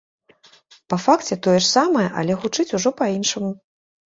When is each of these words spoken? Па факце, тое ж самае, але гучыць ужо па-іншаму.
Па 0.93 0.97
факце, 1.03 1.37
тое 1.47 1.53
ж 1.57 1.63
самае, 1.75 2.07
але 2.23 2.41
гучыць 2.41 2.69
ужо 2.79 2.89
па-іншаму. 3.03 3.51